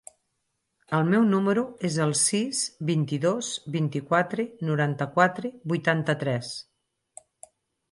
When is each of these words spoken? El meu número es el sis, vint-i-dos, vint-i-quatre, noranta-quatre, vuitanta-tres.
El 0.99 1.03
meu 1.09 1.25
número 1.33 1.63
es 1.89 1.97
el 2.05 2.15
sis, 2.21 2.61
vint-i-dos, 2.91 3.51
vint-i-quatre, 3.77 4.47
noranta-quatre, 4.71 5.55
vuitanta-tres. 5.75 6.53